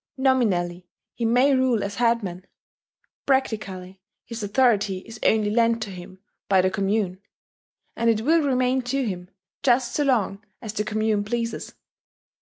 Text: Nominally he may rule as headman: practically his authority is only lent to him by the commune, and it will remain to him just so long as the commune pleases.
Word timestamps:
Nominally 0.17 0.87
he 1.13 1.25
may 1.25 1.53
rule 1.53 1.83
as 1.83 1.97
headman: 1.97 2.47
practically 3.27 4.01
his 4.25 4.41
authority 4.41 5.03
is 5.05 5.19
only 5.21 5.51
lent 5.51 5.79
to 5.83 5.91
him 5.91 6.17
by 6.49 6.59
the 6.61 6.71
commune, 6.71 7.21
and 7.95 8.09
it 8.09 8.21
will 8.21 8.41
remain 8.41 8.81
to 8.81 9.05
him 9.05 9.29
just 9.61 9.93
so 9.93 10.03
long 10.03 10.43
as 10.59 10.73
the 10.73 10.83
commune 10.83 11.23
pleases. 11.23 11.75